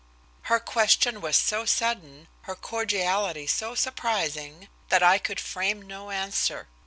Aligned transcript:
Her 0.49 0.59
question 0.59 1.21
was 1.21 1.35
so 1.37 1.63
sudden, 1.63 2.27
her 2.45 2.55
cordiality 2.55 3.45
so 3.45 3.75
surprising, 3.75 4.67
that 4.89 5.03
I 5.03 5.19
could 5.19 5.39
frame 5.39 5.83
no 5.83 6.09
answer. 6.09 6.67